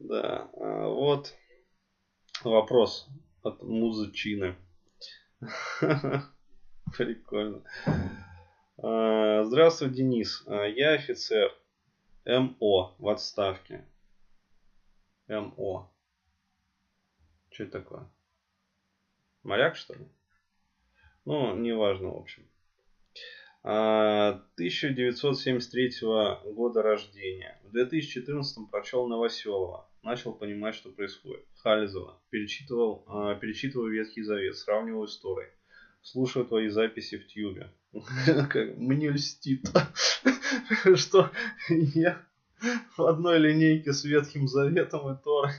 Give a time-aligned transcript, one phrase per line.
[0.00, 1.36] Да, а, вот
[2.42, 3.06] вопрос
[3.42, 4.56] от музычины.
[6.96, 7.62] Прикольно.
[8.78, 10.42] А, здравствуй, Денис.
[10.46, 11.54] А, я офицер
[12.24, 13.84] МО в отставке.
[15.28, 15.92] МО.
[17.50, 18.08] Что это такое?
[19.42, 20.08] Моряк, что ли?
[21.26, 22.48] Ну, неважно, в общем.
[23.62, 27.60] 1973 а, года рождения.
[27.64, 29.89] В 2014 прочел Новоселова.
[30.02, 31.44] Начал понимать, что происходит.
[31.56, 32.20] Хализова.
[32.30, 33.04] Перечитывал,
[33.40, 35.48] перечитывал Ветхий Завет, сравнивал истории.
[36.02, 37.70] Слушаю твои записи в Тьюбе.
[38.76, 39.66] Мне льстит,
[40.94, 41.30] что
[41.68, 42.22] я
[42.96, 45.52] в одной линейке с Ветхим Заветом и Торой.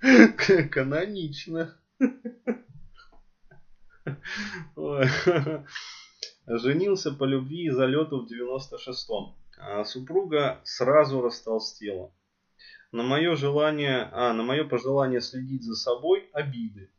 [0.70, 1.76] Канонично.
[6.46, 9.34] Женился по любви и залету в 96-м.
[9.58, 12.12] А супруга сразу растолстела.
[12.92, 16.90] На мое желание, а, на мое пожелание следить за собой обиды.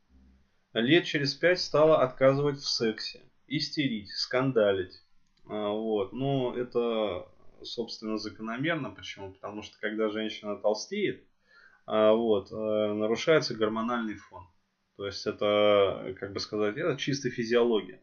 [0.74, 5.04] Лет через пять стала отказывать в сексе, истерить, скандалить.
[5.50, 6.14] А, вот.
[6.14, 7.28] Но это,
[7.62, 8.92] собственно, закономерно.
[8.92, 9.34] Почему?
[9.34, 11.26] Потому что когда женщина толстеет,
[11.86, 14.48] а, вот, э, нарушается гормональный фон.
[14.96, 18.02] То есть это, как бы сказать, это чистая физиология.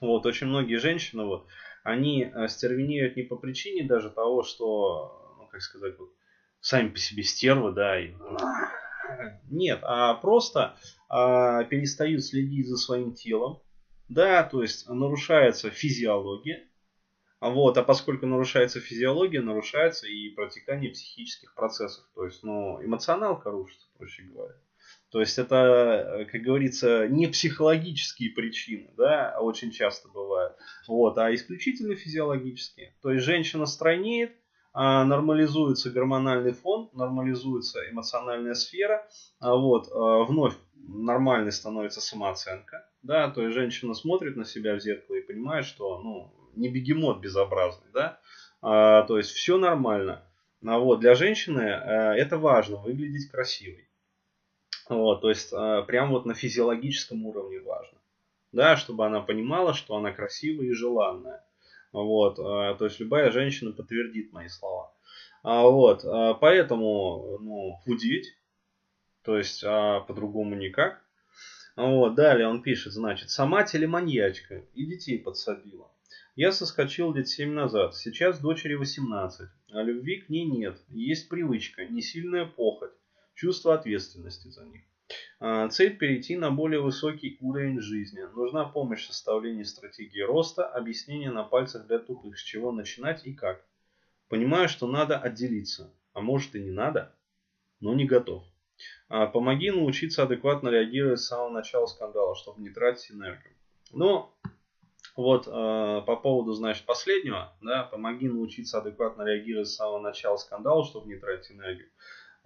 [0.00, 1.46] Вот, очень многие женщины, вот,
[1.84, 6.10] они э, стервенеют не по причине даже того, что, ну, как сказать, вот,
[6.66, 8.12] сами по себе стервы, да, и
[9.48, 10.76] нет, а просто
[11.08, 13.62] а, перестают следить за своим телом,
[14.08, 16.68] да, то есть нарушается физиология,
[17.38, 23.52] а вот, а поскольку нарушается физиология, нарушается и протекание психических процессов, то есть, ну, эмоционалка
[23.52, 24.56] рушится, проще говоря.
[25.10, 30.56] То есть это, как говорится, не психологические причины, да, очень часто бывают,
[30.88, 32.96] вот, а исключительно физиологические.
[33.02, 34.32] То есть женщина стройнеет,
[34.76, 39.08] нормализуется гормональный фон, нормализуется эмоциональная сфера,
[39.40, 44.80] а вот, а, вновь нормальной становится самооценка, да, то есть женщина смотрит на себя в
[44.80, 48.20] зеркало и понимает, что, ну, не бегемот безобразный, да,
[48.62, 50.22] а, то есть все нормально.
[50.64, 53.88] А вот, для женщины а, это важно, выглядеть красивой.
[54.88, 57.98] Вот, то есть а, прям вот на физиологическом уровне важно.
[58.52, 61.44] Да, чтобы она понимала, что она красивая и желанная.
[61.92, 64.92] Вот, э, то есть любая женщина подтвердит мои слова.
[65.42, 68.26] А, вот, э, поэтому, ну, худеть,
[69.22, 71.02] то есть а, по-другому никак.
[71.76, 75.90] Вот, далее он пишет, значит, сама телеманьячка и детей подсадила.
[76.34, 80.78] Я соскочил лет 7 назад, сейчас дочери 18, а любви к ней нет.
[80.88, 82.92] Есть привычка, не сильная похоть,
[83.34, 84.82] чувство ответственности за них.
[85.38, 88.20] А, цель перейти на более высокий уровень жизни.
[88.34, 93.32] Нужна помощь в составлении стратегии роста, объяснение на пальцах для тупых, с чего начинать и
[93.32, 93.62] как.
[94.28, 97.14] Понимаю, что надо отделиться, а может и не надо,
[97.80, 98.44] но не готов.
[99.08, 103.54] А, помоги научиться адекватно реагировать с самого начала скандала, чтобы не тратить энергию.
[103.92, 104.32] Но
[105.16, 110.84] вот э, по поводу, значит, последнего, да, помоги научиться адекватно реагировать с самого начала скандала,
[110.84, 111.88] чтобы не тратить энергию.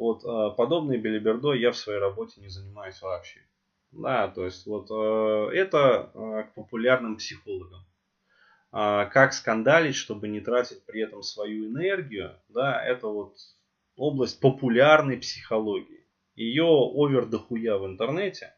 [0.00, 3.40] Вот э, подобной белибердой я в своей работе не занимаюсь вообще.
[3.92, 7.84] Да, то есть вот э, это э, к популярным психологам.
[8.72, 13.34] А как скандалить, чтобы не тратить при этом свою энергию, да, это вот
[13.94, 16.06] область популярной психологии.
[16.34, 18.54] Ее овер дохуя в интернете.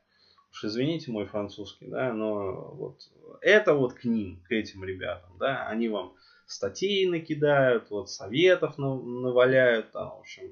[0.53, 3.01] Уж извините мой французский, да, но вот
[3.41, 6.15] это вот к ним, к этим ребятам, да, они вам
[6.47, 10.45] статьи накидают, вот советов наваляют, там, в общем,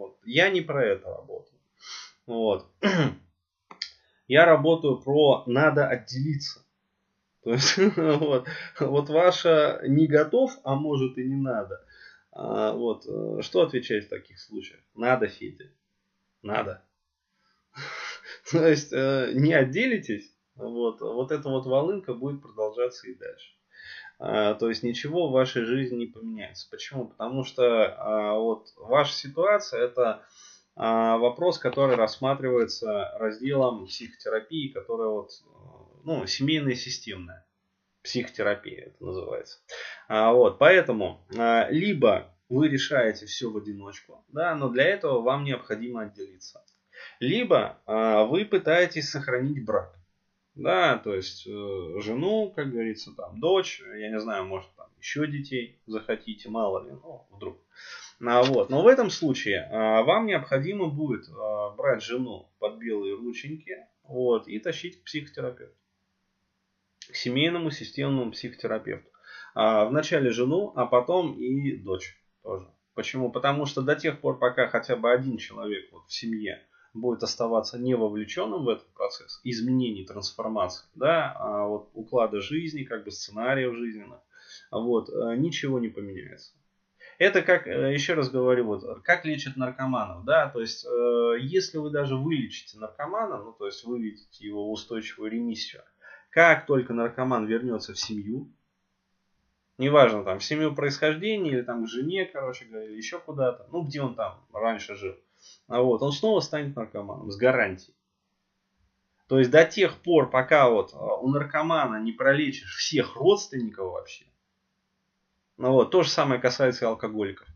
[0.00, 0.16] вот.
[0.24, 1.60] Я не про это работаю.
[2.26, 2.66] Вот.
[4.28, 6.64] Я работаю про надо отделиться.
[7.42, 8.46] То есть, вот,
[8.78, 11.84] вот ваша не готов, а может и не надо.
[12.32, 13.02] А, вот,
[13.44, 14.80] что отвечать в таких случаях?
[14.94, 15.66] Надо, Федя.
[16.42, 16.82] Надо.
[18.50, 23.52] То есть, э, не отделитесь, вот, вот эта вот волынка будет продолжаться и дальше.
[24.20, 26.68] А, то есть ничего в вашей жизни не поменяется.
[26.70, 27.08] Почему?
[27.08, 30.22] Потому что а, вот ваша ситуация это
[30.76, 35.30] а, вопрос, который рассматривается разделом психотерапии, которая вот,
[36.04, 37.46] ну, семейная системная
[38.02, 39.58] психотерапия это называется.
[40.08, 41.26] Вот, поэтому
[41.68, 46.64] либо вы решаете все в одиночку, да, но для этого вам необходимо отделиться.
[47.20, 49.99] Либо вы пытаетесь сохранить брак.
[50.54, 55.26] Да, то есть э, жену, как говорится, там, дочь, я не знаю, может, там еще
[55.26, 57.58] детей захотите, мало ли, ну, вдруг.
[58.22, 58.68] А, вот.
[58.68, 64.46] Но в этом случае а, вам необходимо будет а, брать жену под белые рученьки вот,
[64.48, 65.74] и тащить к психотерапевту.
[67.10, 69.08] К семейному системному психотерапевту.
[69.54, 72.68] А, вначале жену, а потом и дочь тоже.
[72.94, 73.30] Почему?
[73.30, 77.78] Потому что до тех пор, пока хотя бы один человек вот в семье будет оставаться
[77.78, 83.76] не вовлеченным в этот процесс изменений, трансформации, да, а вот уклада жизни, как бы сценариев
[83.76, 84.20] жизненных,
[84.70, 86.52] вот, э, ничего не поменяется.
[87.18, 91.78] Это как, э, еще раз говорю, вот, как лечат наркоманов, да, то есть, э, если
[91.78, 95.82] вы даже вылечите наркомана, ну, то есть, выведете его устойчивую ремиссию,
[96.30, 98.52] как только наркоман вернется в семью,
[99.78, 104.00] неважно, там, в семью происхождения, или там к жене, короче говоря, еще куда-то, ну, где
[104.00, 105.16] он там раньше жил,
[105.70, 107.94] а вот, он снова станет наркоманом с гарантией.
[109.28, 114.26] То есть до тех пор, пока вот а, у наркомана не пролечишь всех родственников вообще,
[115.56, 117.46] ну вот, то же самое касается и алкоголиков.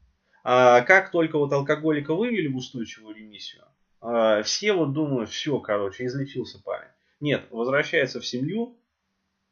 [0.45, 3.65] А как только вот алкоголика вывели в устойчивую ремиссию,
[4.01, 6.93] а, все вот думают, все, короче, излечился парень.
[7.19, 8.79] Нет, возвращается в семью,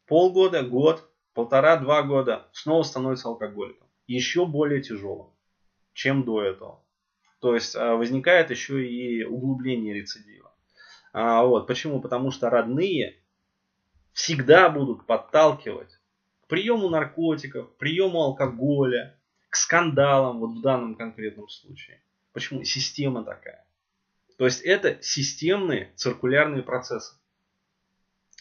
[0.06, 3.88] полгода, год, полтора-два года, снова становится алкоголиком.
[4.06, 5.30] Еще более тяжелым,
[5.94, 6.84] чем до этого.
[7.42, 10.54] То есть а, возникает еще и углубление рецидива.
[11.12, 11.66] А, вот.
[11.66, 12.00] Почему?
[12.00, 13.20] Потому что родные
[14.12, 15.98] всегда будут подталкивать
[16.46, 19.18] приему наркотиков, приему алкоголя,
[19.50, 22.00] к скандалам вот в данном конкретном случае.
[22.32, 22.62] Почему?
[22.62, 23.66] Система такая.
[24.38, 27.16] То есть это системные циркулярные процессы.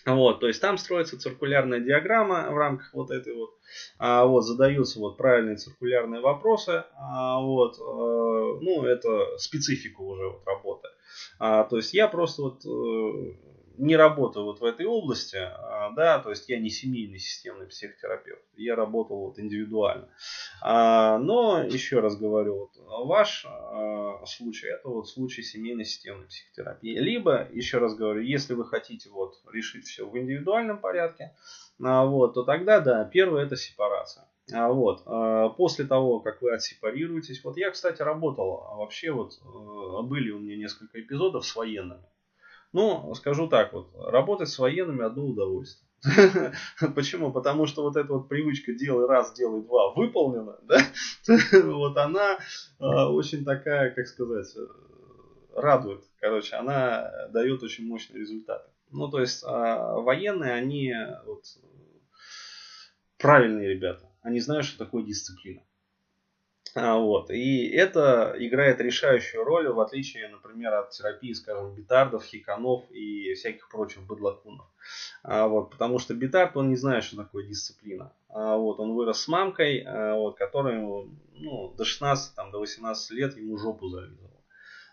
[0.06, 3.52] Вот, то есть там строится циркулярная диаграмма в рамках вот этой вот,
[4.00, 10.42] а, вот задаются вот правильные циркулярные вопросы, а, вот, а, ну это специфика уже вот
[10.46, 10.88] работы.
[11.40, 13.34] А, то есть я просто вот э,
[13.82, 18.44] не работаю вот в этой области, а, да, то есть я не семейный системный психотерапевт,
[18.56, 20.08] я работал вот индивидуально.
[20.62, 26.96] А, но, еще раз говорю, вот ваш а, случай, это вот случай семейной системной психотерапии.
[26.96, 31.36] Либо, еще раз говорю, если вы хотите вот решить все в индивидуальном порядке,
[31.80, 34.28] вот, то тогда, да, первое это сепарация.
[34.52, 35.04] Вот.
[35.58, 39.40] После того, как вы отсепарируетесь, вот я, кстати, работал, вообще вот
[40.04, 42.04] были у меня несколько эпизодов с военными.
[42.74, 45.88] Ну, скажу так вот, работать с военными одно удовольствие.
[46.96, 47.32] Почему?
[47.32, 50.80] Потому что вот эта вот привычка делай раз, делай два выполнена, да?
[51.64, 52.38] вот она
[52.80, 54.56] э, очень такая, как сказать,
[55.56, 56.04] радует.
[56.20, 58.70] Короче, она дает очень мощные результаты.
[58.90, 60.94] Ну, то есть, э, военные, они
[61.26, 61.44] вот,
[63.20, 64.10] правильные ребята.
[64.22, 65.62] Они знают, что такое дисциплина.
[66.74, 67.30] А, вот.
[67.32, 73.68] И это играет решающую роль, в отличие, например, от терапии, скажем, битардов, хиканов и всяких
[73.70, 74.68] прочих быдлакунов.
[75.24, 75.72] А, вот.
[75.72, 78.14] Потому что битард, он не знает, что такое дисциплина.
[78.30, 78.80] А, вот.
[78.80, 80.80] Он вырос с мамкой, вот, которая
[81.34, 84.30] ну, до 16, там, до 18 лет ему жопу зализывала.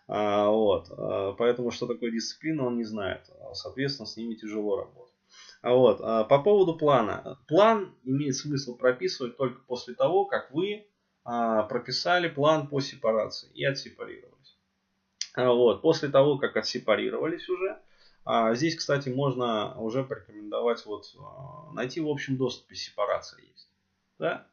[0.08, 1.36] Вот.
[1.36, 3.30] Поэтому, что такое дисциплина, он не знает.
[3.52, 5.14] Соответственно, с ними тяжело работать.
[5.62, 5.98] Вот.
[5.98, 7.38] По поводу плана.
[7.46, 10.97] План имеет смысл прописывать только после того, как вы а,
[11.68, 14.56] прописали план по сепарации и отсепарировались.
[15.34, 15.82] А, вот.
[15.82, 17.78] После того, как отсепарировались уже,
[18.24, 21.04] а, здесь, кстати, можно уже порекомендовать вот
[21.74, 23.68] найти в общем доступе сепарация есть.
[24.18, 24.46] Да?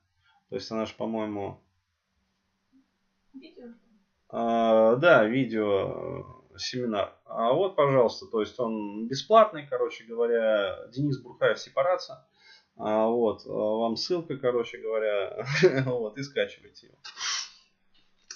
[0.49, 1.61] То есть она же, по-моему...
[3.33, 3.67] Видео?
[4.31, 7.13] да, видео семинар.
[7.25, 12.25] А вот, пожалуйста, то есть он бесплатный, короче говоря, Денис Бурхаев «Сепарация».
[12.77, 15.45] А, вот, а, вам ссылка, короче говоря,
[15.85, 16.95] вот, и скачивайте его.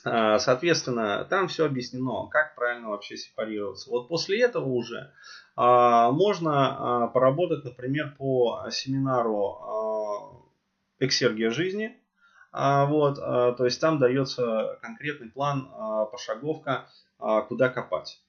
[0.05, 3.89] А, соответственно, там все объяснено, как правильно вообще сепарироваться.
[3.89, 5.11] Вот после этого уже
[5.55, 10.47] а, можно а, поработать, например, по семинару
[10.99, 11.97] «Эксергия жизни».
[12.51, 15.69] Вот, то есть там дается конкретный план,
[16.11, 16.87] пошаговка,
[17.47, 18.19] куда копать.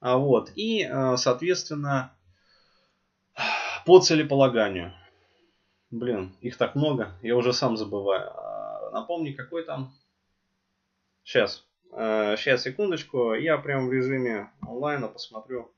[0.00, 2.12] Вот, и, а, соответственно,
[3.86, 4.92] по целеполаганию.
[5.90, 8.30] Блин, их так много, я уже сам забываю.
[8.36, 9.92] А, напомни, какой там?
[11.24, 11.64] Сейчас.
[11.90, 13.32] Сейчас, секундочку.
[13.32, 15.70] Я прям в режиме онлайна посмотрю.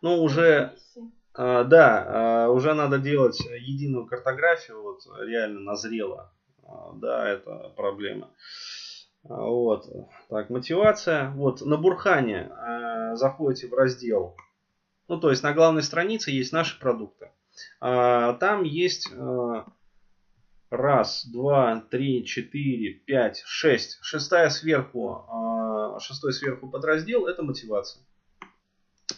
[0.00, 0.74] Ну, уже...
[1.34, 4.82] А, да, а, уже надо делать единую картографию.
[4.82, 6.32] Вот реально назрело.
[6.94, 8.30] Да, это проблема.
[9.22, 9.86] Вот.
[10.30, 11.30] Так, мотивация.
[11.32, 12.50] Вот, на Бурхане
[13.16, 14.34] заходите в раздел.
[15.08, 17.30] Ну, то есть на главной странице есть наши продукты.
[17.80, 19.66] А, там есть а,
[20.70, 23.98] раз, два, три, четыре, пять, шесть.
[24.02, 28.02] Шестая сверху, а, шестой сверху подраздел– это мотивация.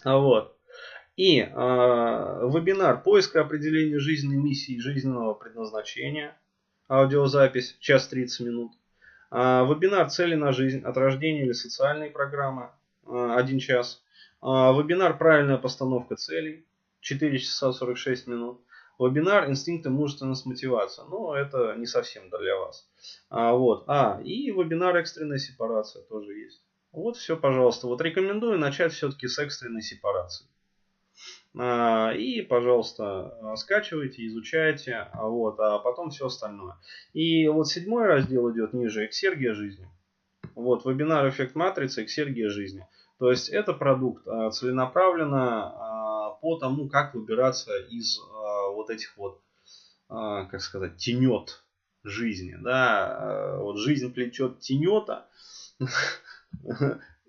[0.05, 0.57] Вот.
[1.16, 6.37] И э, вебинар поиска определения жизненной миссии и жизненного предназначения.
[6.88, 8.73] Аудиозапись, час 30 минут.
[9.31, 12.69] Э, вебинар цели на жизнь от рождения или социальные программы,
[13.07, 14.02] э, 1 час.
[14.43, 16.66] Э, вебинар правильная постановка целей,
[17.06, 18.60] 4 часа 46 минут.
[18.98, 21.04] Вебинар «Инстинкты, мужественность, мотивация».
[21.04, 22.90] Ну, это не совсем для вас.
[23.30, 23.84] А, вот.
[23.86, 26.64] а, и вебинар «Экстренная сепарация» тоже есть.
[26.90, 27.86] Вот все, пожалуйста.
[27.86, 30.46] Вот рекомендую начать все-таки с экстренной сепарации.
[31.56, 36.75] А, и, пожалуйста, скачивайте, изучайте, а вот, а потом все остальное.
[37.12, 39.88] И вот седьмой раздел идет ниже, эксергия жизни.
[40.56, 42.02] Вот, вебинар «Эффект матрицы.
[42.02, 42.84] Эксергия жизни».
[43.18, 46.05] То есть это продукт а, целенаправленно
[46.40, 48.19] по тому, как выбираться из
[48.75, 49.40] вот этих вот,
[50.09, 51.62] как сказать, тенет
[52.05, 52.57] жизни.
[52.61, 53.57] Да?
[53.59, 55.26] Вот жизнь плетет тенета,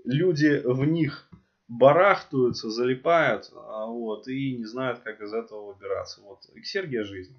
[0.04, 1.30] люди в них
[1.68, 6.22] барахтуются, залипают, вот, и не знают, как из этого выбираться.
[6.22, 7.36] Вот, эксергия жизни.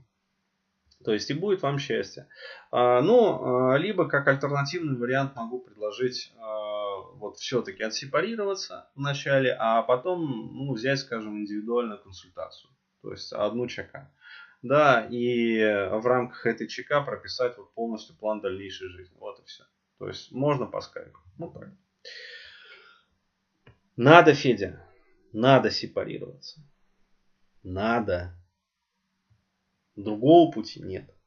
[1.04, 2.26] То есть и будет вам счастье.
[2.70, 6.77] А, ну, а, либо как альтернативный вариант могу предложить а,
[7.18, 12.70] вот все-таки отсепарироваться вначале, а потом ну, взять, скажем, индивидуальную консультацию.
[13.02, 14.12] То есть одну ЧК.
[14.62, 19.16] Да, и в рамках этой ЧК прописать вот полностью план дальнейшей жизни.
[19.18, 19.64] Вот и все.
[19.98, 21.18] То есть можно по скайпу.
[21.38, 21.70] Ну так.
[23.96, 24.84] Надо, Федя,
[25.32, 26.60] надо сепарироваться.
[27.62, 28.34] Надо.
[29.96, 31.17] Другого пути нет.